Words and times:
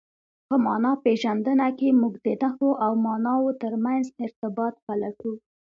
په 0.47 0.55
مانا 0.65 0.91
پېژندنه 1.03 1.67
کښي 1.77 1.89
موږ 2.01 2.13
د 2.25 2.27
نخښو 2.41 2.69
او 2.83 2.91
ماناوو 3.05 3.57
ترمنځ 3.61 4.05
ارتباط 4.25 4.73
پلټو. 4.85 5.33